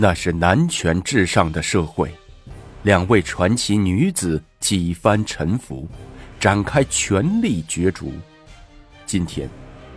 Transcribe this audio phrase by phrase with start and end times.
[0.00, 2.08] 那是男权至上的社会，
[2.84, 5.88] 两位传奇女子几番沉浮，
[6.38, 8.12] 展开权力角逐。
[9.04, 9.50] 今天，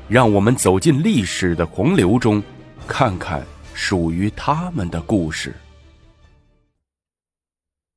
[0.09, 2.41] 让我们走进历史的洪流中，
[2.87, 3.45] 看看
[3.75, 5.53] 属于他们的故事。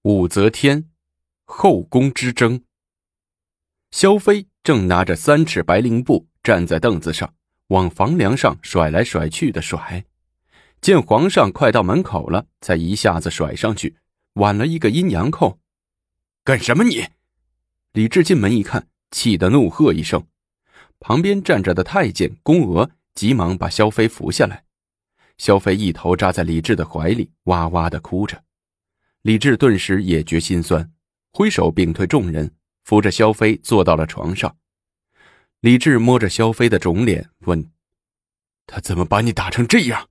[0.02, 0.84] 武则天，
[1.46, 2.62] 后宫之争。
[3.92, 7.32] 萧妃正拿着三尺白绫布站在凳子上，
[7.68, 10.04] 往房梁上甩来甩去的甩。
[10.84, 13.96] 见皇上快到门口了，才一下子甩上去，
[14.34, 15.58] 挽了一个阴阳扣。
[16.44, 17.06] 干什么你？
[17.94, 20.26] 李治进门一看，气得怒喝一声。
[21.00, 24.66] 旁边站着的太监宫娥急忙把萧妃扶下来。
[25.38, 28.44] 萧妃一头扎在李治的怀里，哇哇的哭着。
[29.22, 30.92] 李治顿时也觉心酸，
[31.32, 32.54] 挥手屏退众人，
[32.84, 34.54] 扶着萧妃坐到了床上。
[35.60, 37.70] 李治摸着萧妃的肿脸，问
[38.68, 40.10] ：“他怎么把你打成这样？”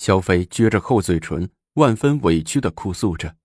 [0.00, 3.36] 萧妃撅着厚嘴唇，万分委屈的哭诉着：“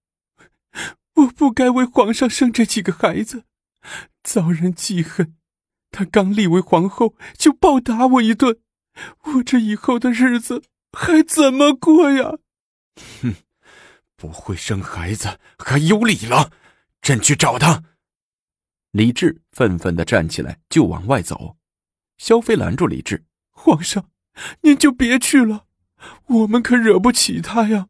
[1.16, 3.43] 我不该为皇上生这几个孩子，
[4.24, 5.35] 遭人记恨。
[5.91, 8.60] 他刚立为皇后就暴打我一顿，
[9.24, 12.38] 我这以后的日子还怎么过呀？”
[13.21, 13.35] 哼，
[14.15, 16.54] 不会生孩子还有理了？
[17.02, 17.84] 朕去找他。
[18.91, 21.58] 李治愤愤的站起来就往外走，
[22.18, 24.10] 萧妃拦住李治：“皇上，
[24.62, 25.65] 您就别去了。”
[26.27, 27.88] 我们可惹不起他呀！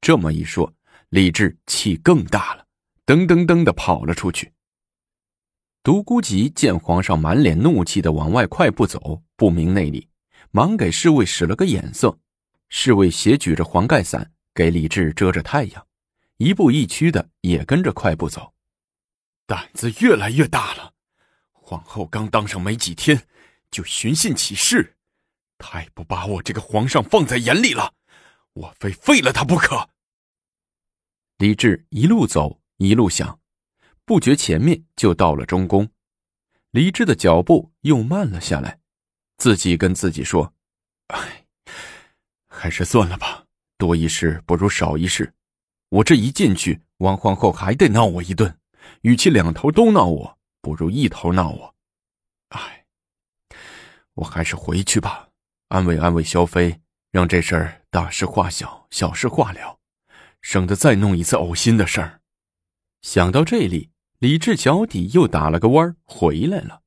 [0.00, 0.72] 这么一说，
[1.08, 2.66] 李治气更大了，
[3.04, 4.52] 噔噔噔的跑了出去。
[5.82, 10.08] 独孤及见皇上满脸怒气的往外快步走，不明内里，
[10.50, 12.18] 忙给侍卫使了个眼色。
[12.68, 15.86] 侍卫斜举着黄盖伞给李治遮着太阳，
[16.36, 18.52] 一步一趋的也跟着快步走。
[19.46, 20.92] 胆子越来越大了，
[21.52, 23.26] 皇后刚当上没几天，
[23.70, 24.97] 就寻衅起事。
[25.58, 27.92] 太不把我这个皇上放在眼里了，
[28.52, 29.90] 我非废了他不可。
[31.36, 33.38] 李治一路走一路想，
[34.04, 35.88] 不觉前面就到了中宫。
[36.70, 38.78] 李治的脚步又慢了下来，
[39.36, 40.52] 自己跟自己说
[41.08, 41.44] ：“哎，
[42.48, 43.44] 还是算了吧，
[43.76, 45.32] 多一事不如少一事。
[45.90, 48.58] 我这一进去，王皇后还得闹我一顿，
[49.02, 51.74] 与其两头都闹我，不如一头闹我。
[52.50, 52.84] 哎，
[54.14, 55.27] 我还是回去吧。”
[55.68, 56.80] 安慰安慰萧妃，
[57.10, 59.78] 让这事儿大事化小，小事化了，
[60.40, 62.22] 省得再弄一次呕心的事儿。
[63.02, 66.82] 想到这里，李治脚底又打了个弯回来了。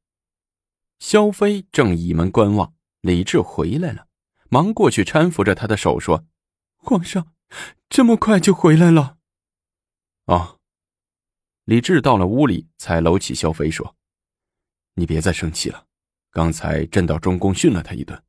[0.97, 4.07] 萧妃正倚门观望，李治回来了，
[4.49, 6.25] 忙过去搀扶着他的手说
[6.77, 7.33] ：“皇上，
[7.87, 9.17] 这么快就回来了？”
[10.25, 10.57] 啊！
[11.65, 13.95] 李治到了屋里，才搂起萧妃说
[14.95, 15.85] ：“你别再生气了，
[16.31, 18.19] 刚才朕到中宫训了他一顿。”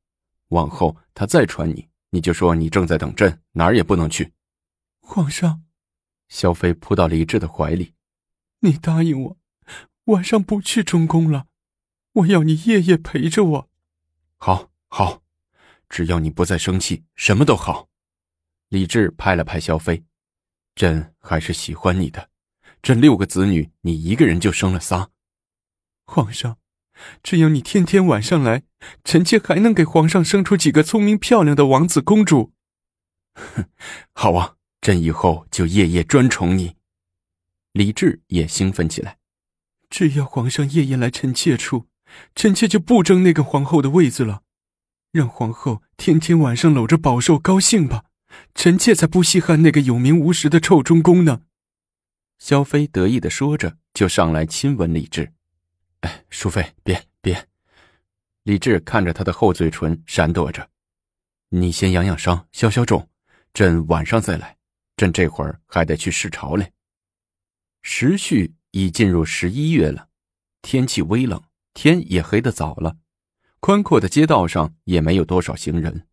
[0.52, 4.32] 往后他再传你，你就说你正在等朕，哪儿也不能去。
[5.00, 5.62] 皇上，
[6.28, 7.94] 萧妃扑到李治的怀里，
[8.60, 9.36] 你答应我，
[10.04, 11.46] 晚上不去中宫了，
[12.12, 13.70] 我要你夜夜陪着我。
[14.36, 15.22] 好，好，
[15.88, 17.88] 只要你不再生气，什么都好。
[18.68, 20.04] 李治拍了拍萧妃，
[20.74, 22.28] 朕还是喜欢你的。
[22.82, 25.10] 朕六个子女，你一个人就生了仨。
[26.04, 26.61] 皇上。
[27.22, 28.62] 只要你天天晚上来，
[29.04, 32.52] 臣妾还能给皇上生出几个聪明漂亮的王子公主。
[33.34, 33.64] 哼，
[34.12, 36.76] 好啊，朕以后就夜夜专宠你。
[37.72, 39.18] 李治也兴奋起来。
[39.88, 41.86] 只要皇上夜夜来臣妾处，
[42.34, 44.42] 臣妾就不争那个皇后的位子了。
[45.12, 48.04] 让皇后天天晚上搂着宝寿高兴吧，
[48.54, 51.42] 臣妾才不稀罕那个有名无实的臭中宫呢。
[52.38, 55.32] 萧妃得意的说着，就上来亲吻李治。
[56.02, 57.48] 哎，淑妃，别别！
[58.44, 60.68] 李治看着他的厚嘴唇，闪躲着。
[61.48, 63.08] 你先养养伤，消消肿，
[63.52, 64.56] 朕晚上再来。
[64.96, 66.72] 朕这会儿还得去视朝嘞。
[67.82, 70.08] 时序已进入十一月了，
[70.60, 71.42] 天气微冷，
[71.74, 72.96] 天也黑得早了。
[73.60, 76.06] 宽阔的街道上也没有多少行人，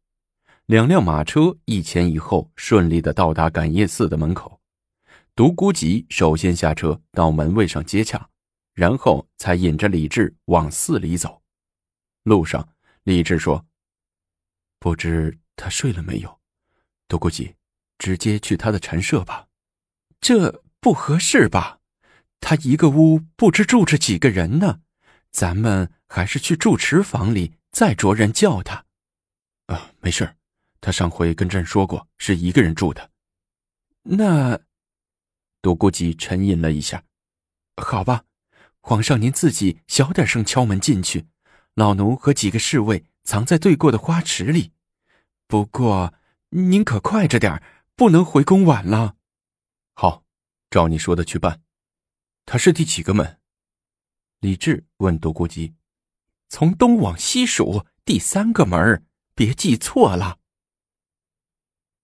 [0.65, 4.61] 两辆马车一前一后，顺利的到达感业寺的门口。
[5.35, 8.29] 独孤及首先下车到门卫上接洽。
[8.79, 11.41] 然后才引着李治往寺里走。
[12.23, 12.65] 路上，
[13.03, 13.65] 李治说
[14.79, 16.39] ：“不知他睡了没有？
[17.09, 17.53] 独孤及，
[17.97, 19.49] 直接去他的禅舍吧。
[20.21, 21.81] 这不合适吧？
[22.39, 24.79] 他一个屋不知住着几个人呢。
[25.29, 28.85] 咱们还是去住持房里，再着人叫他。
[29.65, 30.37] 啊，没事
[30.79, 33.11] 他上回跟朕说过，是一个人住的。
[34.03, 34.57] 那……
[35.61, 37.03] 独孤及沉吟了一下，
[37.75, 38.23] 好吧。”
[38.81, 41.27] 皇上，您自己小点声敲门进去，
[41.75, 44.71] 老奴和几个侍卫藏在对过的花池里。
[45.47, 46.13] 不过，
[46.49, 47.61] 您可快着点
[47.95, 49.15] 不能回宫晚了。
[49.93, 50.23] 好，
[50.69, 51.61] 照你说的去办。
[52.45, 53.39] 他是第几个门？
[54.39, 55.75] 李治问独孤吉。
[56.47, 59.05] 从东往西数，第三个门
[59.35, 60.39] 别记错了。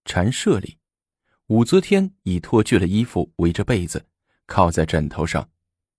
[0.04, 0.78] 禅舍里，
[1.48, 4.06] 武则天已脱去了衣服，围着被子，
[4.46, 5.50] 靠在枕头上，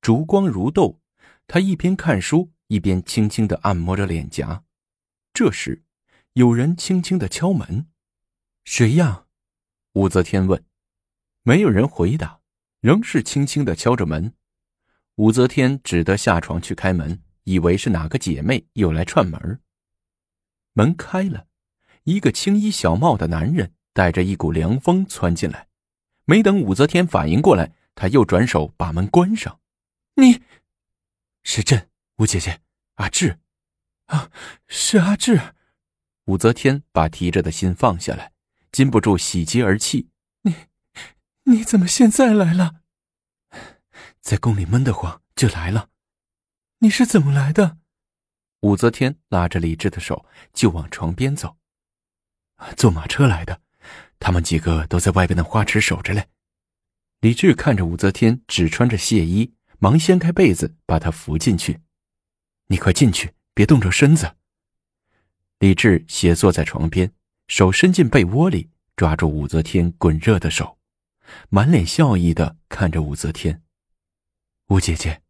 [0.07, 1.01] 烛光如豆。
[1.49, 4.63] 他一边看书，一边轻轻的按摩着脸颊。
[5.35, 5.83] 这时，
[6.35, 7.89] 有人轻轻的敲门。
[8.63, 9.25] 谁呀？
[9.95, 10.65] 武则天问。
[11.43, 12.39] 没有人回答，
[12.81, 14.35] 仍是轻轻的敲着门。
[15.17, 19.61] 武则天只得下床去开门，以为是哪个姐妹又来串门。
[20.75, 21.49] 门开了，
[22.05, 25.67] 一个青衣小帽的男人带着一股凉风窜进来。
[26.27, 29.59] 没等武则天反应过来，他又转手把门关上。
[30.19, 30.43] 你，
[31.43, 32.63] 是朕，吴姐姐，
[32.95, 33.39] 阿志，
[34.07, 34.31] 啊，
[34.67, 35.55] 是阿志。
[36.25, 38.33] 武则天把提着的心放下来，
[38.73, 40.09] 禁不住喜极而泣。
[40.43, 40.55] 你。
[41.45, 42.81] 你怎么现在来了？
[44.23, 45.91] 在宫里闷得慌，就来了。
[46.79, 47.77] 你是怎么来的？
[48.61, 51.59] 武则天拉着李治的手就往床边走。
[52.75, 53.61] 坐马车来的，
[54.19, 56.31] 他们几个都在外边的花池守着嘞。
[57.21, 61.81] 李治看着武则天只穿着亵衣，忙掀开被子把她扶进去。
[62.69, 64.37] 你快进去，别冻着身子。
[65.59, 67.13] 李治斜坐在床边，
[67.49, 70.79] 手伸进被窝里，抓住武则天滚热的手。
[71.49, 73.63] 满脸笑意的看着武则天，
[74.69, 75.23] 武姐姐。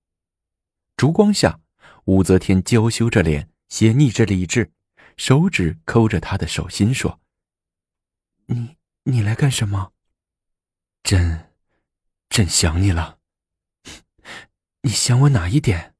[0.96, 1.60] 烛光下，
[2.04, 4.72] 武则天娇羞着脸，斜睨着李治，
[5.16, 7.20] 手指抠着他的手心，说
[8.46, 9.92] ：“你你来干什么？
[11.02, 11.52] 朕，
[12.28, 13.15] 朕想你了。
[14.86, 15.94] 你想我哪一点？”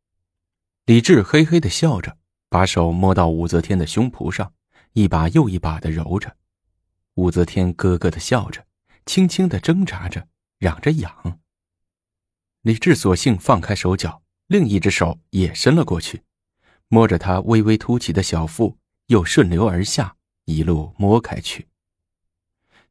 [0.86, 2.18] 李治嘿嘿的笑着，
[2.48, 4.52] 把手摸到武则天的胸脯上，
[4.92, 6.36] 一把又一把的揉着。
[7.14, 8.64] 武则天咯咯的笑着。
[9.04, 10.28] 轻轻的挣扎着，
[10.58, 11.40] 嚷着痒。
[12.62, 16.22] 李治索性放开手脚，另一只手也伸了过去，
[16.88, 21.68] 摸着她微微凸起的小腹，又顺流而下，一路摸开去。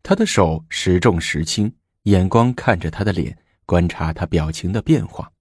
[0.04, 5.32] 他的手时重时轻，眼光看着她的脸，观察她表情的变化。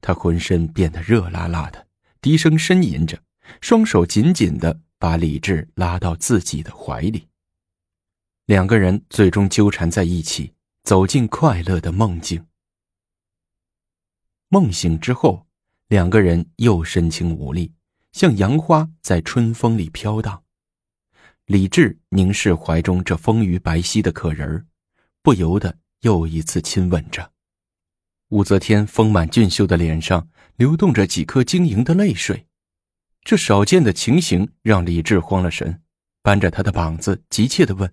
[0.00, 1.86] 他浑身变得热辣辣的，
[2.20, 3.18] 低声呻吟着，
[3.60, 7.28] 双手紧紧的把李治拉到自己的怀里。
[8.46, 10.52] 两个人最终纠缠在一起，
[10.82, 12.46] 走进快乐的梦境。
[14.48, 15.46] 梦醒之后，
[15.88, 17.72] 两个人又身轻无力，
[18.12, 20.42] 像杨花在春风里飘荡。
[21.46, 24.66] 李治凝视怀中这丰腴白皙的可人儿，
[25.22, 27.33] 不由得又一次亲吻着。
[28.28, 32.46] 武则天丰满俊秀的脸上流动着几颗晶莹的泪水，
[33.22, 35.82] 这少见的情形让李治慌了神，
[36.22, 37.92] 扳着他的膀子，急切的问。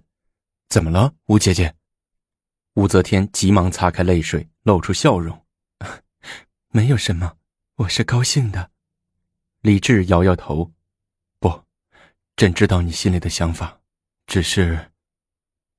[0.70, 1.76] 怎么了，吴姐姐？
[2.76, 5.46] 武则天急忙擦开泪水，露出笑容
[6.72, 7.38] ：“没有什么，
[7.76, 8.72] 我是高兴的。”
[9.62, 10.72] 李治摇摇头
[11.40, 11.64] ：“不，
[12.38, 13.82] 朕知道你心里的想法，
[14.26, 14.92] 只是……”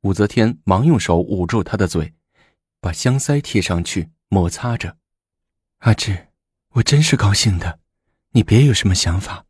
[0.02, 2.12] 武则天忙用手捂住他的嘴，
[2.80, 4.96] 把香腮贴上去摩擦着
[5.84, 6.28] ：“阿志，
[6.70, 7.80] 我真是高兴的，
[8.30, 9.44] 你别有什么想法。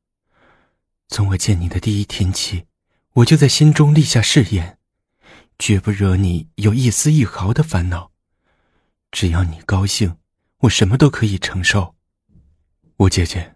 [1.07, 2.67] 从我见你的第一天起，
[3.13, 4.81] 我就在心中立下誓言。”
[5.57, 8.11] 绝不惹你有一丝一毫的烦恼，
[9.13, 10.19] 只要你高兴，
[10.59, 11.95] 我什么都可以承受。
[12.97, 13.55] 吴姐姐，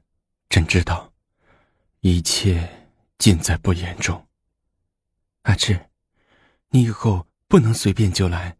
[0.48, 1.12] 朕知道，
[2.02, 2.86] 一切
[3.18, 4.28] 尽在不言中。
[5.42, 5.90] 阿志，
[6.68, 8.56] 你以后不能随便就来，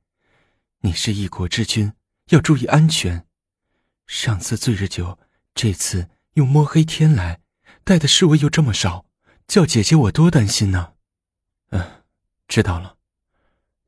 [0.81, 1.93] 你是一国之君，
[2.29, 3.27] 要注意安全。
[4.07, 5.19] 上次醉日酒，
[5.55, 7.41] 这次又摸黑天来，
[7.85, 9.07] 带的侍卫又这么少，
[9.47, 10.95] 叫姐姐我多担心呢。
[11.71, 12.03] 嗯，
[12.49, 12.97] 知道了。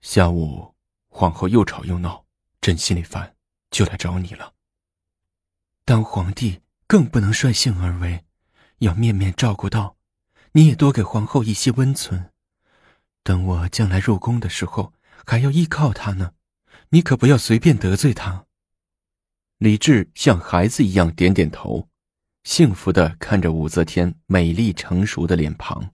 [0.01, 0.75] 下午，
[1.09, 2.25] 皇后又吵又闹，
[2.61, 3.35] 朕心里烦，
[3.71, 4.55] 就来找你了。
[5.85, 8.25] 当皇帝更不能率性而为，
[8.79, 9.97] 要面面照顾到。
[10.53, 12.33] 你也多给皇后一些温存。
[13.23, 14.93] 等我将来入宫的时候，
[15.27, 16.33] 还要依靠她呢。
[16.91, 18.47] 你可不要随便得罪她。
[19.59, 21.89] 李治像孩子一样点点头，
[22.45, 25.91] 幸福的看着武则天美丽成熟的脸庞。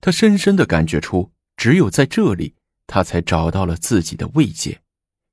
[0.00, 2.54] 他深深的感觉出，只有在这里。
[2.90, 4.80] 他才找到了自己的慰藉，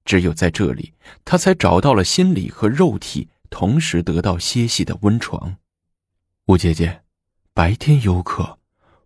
[0.04, 5.56] 只有在这里，他才找到了心理和肉体同时得到歇息的温床。
[6.48, 7.04] 吴姐姐，
[7.54, 8.60] 白天有课，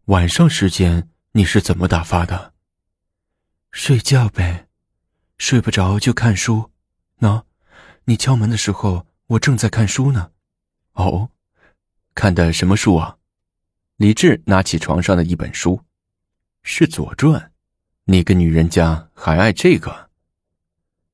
[0.05, 2.53] 晚上时间你是怎么打发的？
[3.71, 4.68] 睡觉呗，
[5.39, 6.69] 睡不着就看书。
[7.21, 7.43] 喏，
[8.03, 10.31] 你敲门的时候，我正在看书呢。
[10.93, 11.31] 哦，
[12.13, 13.17] 看的什么书啊？
[13.95, 15.81] 李治拿起床上的一本书，
[16.61, 17.41] 是《左传》。
[18.05, 20.09] 你个女人家还爱这个？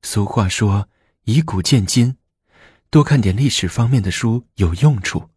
[0.02, 0.90] 俗话说
[1.24, 2.18] 以古鉴今，
[2.90, 5.30] 多看点历史方面的书有用处，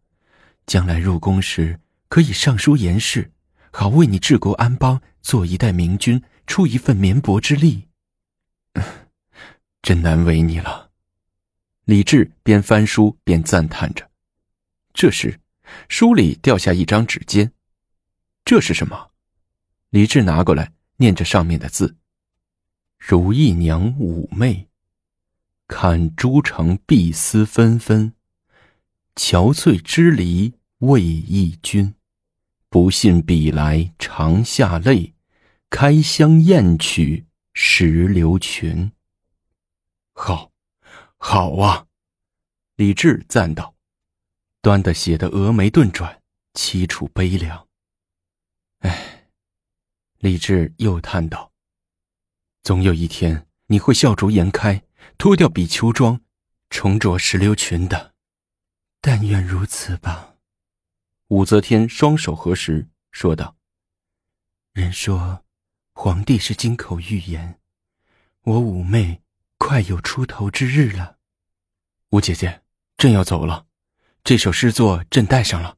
[0.65, 3.31] 将来入宫时可以上书言事，
[3.71, 7.88] 好为你治国安邦做一代明君出一份绵薄之力。
[9.81, 10.91] 真难为你了。
[11.85, 14.09] 李治边翻书边赞叹着。
[14.93, 15.39] 这时，
[15.87, 17.51] 书里掉下一张纸笺，
[18.45, 19.11] 这是什么？
[19.89, 21.97] 李治拿过来，念着上面的字
[22.97, 24.67] ：“如意娘妩媚，
[25.67, 28.13] 看朱城碧丝纷纷，
[29.15, 31.95] 憔悴之离为忆君。
[32.69, 35.15] 不信比来长下泪，
[35.71, 37.25] 开箱验取
[37.61, 38.89] 石榴裙。”
[40.15, 40.53] 好，
[41.17, 41.87] 好啊！
[42.77, 43.75] 李治赞道。
[44.61, 46.23] 端的写的峨眉顿转，
[46.53, 47.67] 凄楚悲凉。
[48.79, 49.29] 哎，
[50.19, 51.51] 李治又叹道
[52.63, 54.81] ：“总有一天你会笑逐颜开，
[55.17, 56.21] 脱掉比丘装，
[56.69, 58.13] 重着石榴裙的。
[59.01, 60.35] 但愿如此吧。”
[61.27, 63.57] 武则天双手合十，说道
[64.71, 65.43] ：“人说，
[66.01, 67.59] 皇帝是金口玉言，
[68.43, 69.21] 我妩媚
[69.57, 71.17] 快有出头之日了。
[72.11, 72.61] 吴姐姐，
[72.95, 73.65] 朕要走了。”
[74.23, 75.75] 这首诗作朕带上了。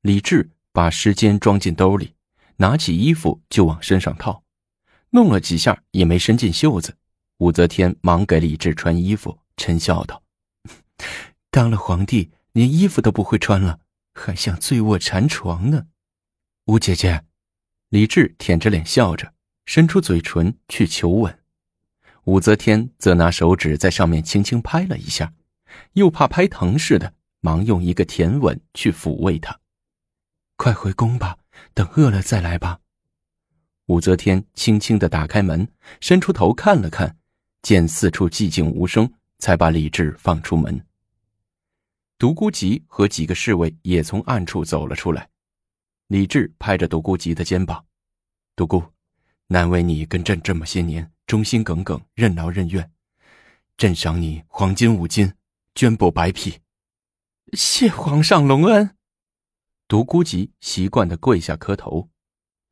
[0.00, 2.14] 李治把诗笺装进兜里，
[2.56, 4.44] 拿起衣服就往身上套，
[5.10, 6.96] 弄了几下也没伸进袖子。
[7.36, 10.22] 武则天忙给李治穿衣服，嗔笑道
[11.52, 13.80] ：“当了皇帝，连衣服都不会穿了，
[14.14, 15.88] 还想醉卧禅床呢？”
[16.64, 17.26] 吴姐姐，
[17.90, 19.32] 李治舔着脸笑着，
[19.66, 21.38] 伸出嘴唇去求吻。
[22.24, 25.32] 武则天则拿手指在上面轻轻拍了一下，
[25.94, 27.14] 又怕拍疼似的。
[27.40, 29.60] 忙用一个甜吻去抚慰他，
[30.56, 31.38] 快回宫吧，
[31.72, 32.80] 等饿了再来吧。
[33.86, 35.68] 武则天轻轻的打开门，
[36.00, 37.16] 伸出头看了看，
[37.62, 40.84] 见四处寂静无声，才把李治放出门。
[42.18, 45.30] 独孤及和几个侍卫也从暗处走了出来。
[46.08, 47.84] 李治拍着独孤及的肩膀
[48.56, 48.82] ：“独孤，
[49.48, 52.90] 难为你跟朕这么些年忠心耿耿、任劳任怨，
[53.76, 55.34] 朕赏你黄金五斤，
[55.74, 56.60] 绢帛白匹。”
[57.52, 58.96] 谢皇上隆恩。
[59.86, 62.08] 独孤及习惯的跪下磕头。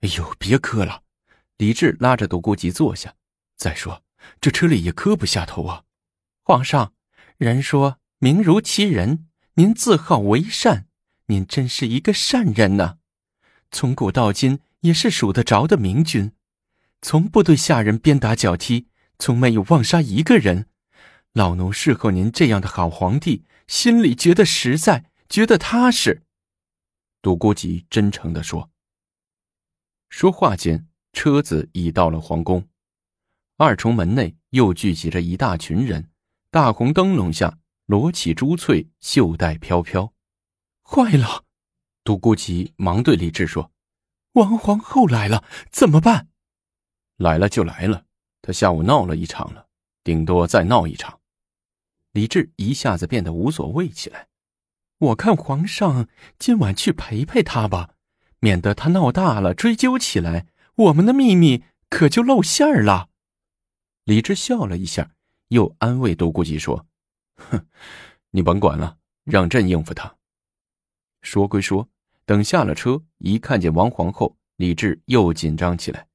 [0.01, 1.03] 哎呦，别磕了！
[1.59, 3.15] 李治拉着独孤及坐下。
[3.57, 4.03] 再说，
[4.41, 5.85] 这车里也磕不下头啊。
[6.43, 6.95] 皇上，
[7.37, 10.89] 人说名如其人，您自号为善，
[11.27, 12.97] 您真是一个善人呐。
[13.77, 16.33] 从古到今也是数得着的明君，
[17.03, 18.87] 从不对下人鞭打脚踢，
[19.19, 20.71] 从没有妄杀一个人。
[21.35, 23.45] 老奴侍候您这样的好皇帝。
[23.67, 26.23] 心里觉得实在，觉得踏实。
[27.21, 28.71] 独孤及真诚的说。
[30.09, 32.67] 说话间，车子已到了皇宫，
[33.59, 36.09] 二重门内又聚集着一大群人，
[36.51, 40.15] 大红灯笼下，罗绮珠翠，袖带飘飘。
[40.83, 41.46] 坏了！
[42.07, 43.73] 独孤及忙对李治说
[44.35, 46.29] ：“王皇后来了，怎么办？”
[47.19, 48.05] 来了就来了，
[48.41, 49.67] 他下午闹了一场了，
[50.05, 51.19] 顶多再闹一场。
[52.13, 54.29] 李治一下子变得无所谓起来。
[54.99, 56.09] 我看皇上
[56.39, 57.91] 今晚去陪陪他吧，
[58.39, 60.47] 免得他闹大了追究起来，
[60.77, 63.09] 我们的秘密可就露馅儿了。
[64.05, 65.11] 李治笑了一下，
[65.49, 66.87] 又安慰独孤及说
[67.35, 67.67] ：“哼，
[68.31, 70.15] 你甭管了，让朕应付他。”
[71.23, 71.89] 说归说，
[72.27, 76.09] 等下了车，一看见王皇后，李治又紧张起来。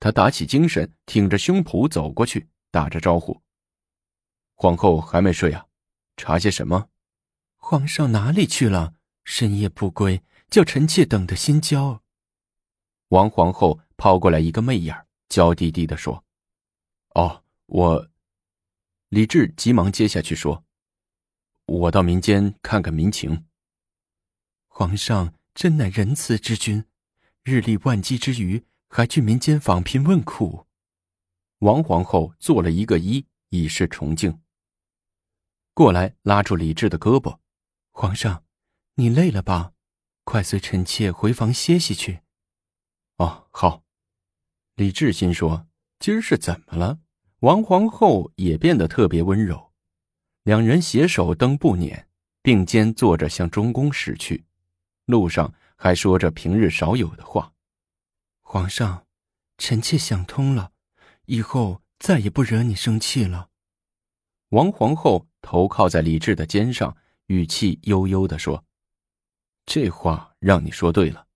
[0.00, 3.42] 他打起精神，挺着胸脯走过去，打着招呼。
[4.54, 5.66] 皇后还没睡啊？
[6.16, 6.88] 查些什么？
[7.56, 8.94] 皇上哪里去了？
[9.24, 12.02] 深夜不归，叫臣妾等得心焦。
[13.08, 16.24] 王皇后抛过来一个媚眼，娇滴滴的说
[17.14, 18.08] ：“哦，我。”
[19.10, 20.64] 李治急忙接下去说
[21.66, 23.44] ：“我到民间看看民情。”
[24.78, 26.84] 皇上真乃仁慈之君，
[27.44, 30.66] 日理万机之余，还去民间访贫问苦。
[31.60, 34.38] 王皇后做了一个揖，以示崇敬。
[35.72, 37.38] 过来拉住李治的胳膊，
[37.90, 38.44] 皇上，
[38.96, 39.72] 你累了吧？
[40.24, 42.20] 快随臣妾回房歇息去。
[43.16, 43.82] 哦，好。
[44.74, 45.66] 李治心说：
[45.98, 46.98] 今儿是怎么了？
[47.38, 49.72] 王皇后也变得特别温柔。
[50.42, 52.04] 两人携手登步辇，
[52.42, 54.44] 并肩坐着向中宫驶去。
[55.06, 57.54] 路上还说着平日少有的话。
[58.42, 59.06] 皇上，
[59.58, 60.72] 臣妾想通了，
[61.24, 63.48] 以后再也不惹你生气了。
[64.50, 65.26] 王皇后。
[65.42, 66.96] 头靠在李治的肩上，
[67.26, 68.64] 语气悠悠的说
[69.64, 71.28] ：“这话让你说对了，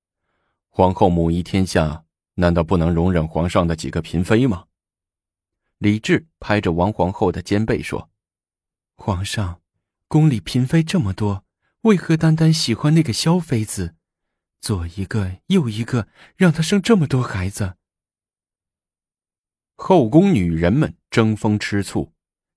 [0.68, 4.64] 皇后母仪天下，难道不能容忍皇上的几个嫔妃吗？
[5.78, 8.10] 李治拍着王皇后的肩背说
[8.98, 9.60] ：“皇上，
[10.08, 11.44] 宫里嫔妃这么多，
[11.82, 13.94] 为何单单喜欢那个萧妃子？
[14.60, 17.76] 左一个右一个，让她生这么多孩子？”
[19.76, 22.12] 后宫女人们争风吃醋，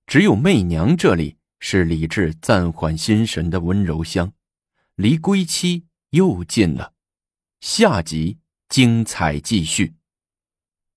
[0.06, 4.34] 只有媚娘这里是李治暂缓心神的温柔乡，
[4.96, 6.92] 离归期又近了。
[7.62, 9.94] 下集精彩继续。